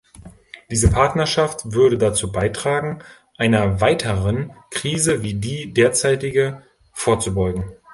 Diese 0.71 0.89
Partnerschaft 0.89 1.73
würde 1.73 1.99
dazu 1.99 2.31
beitragen, 2.31 3.03
einer 3.37 3.81
weiteren 3.81 4.51
Krise 4.71 5.21
wie 5.21 5.35
die 5.35 5.75
derzeitige 5.75 6.63
vorzubeugen. 6.91 7.71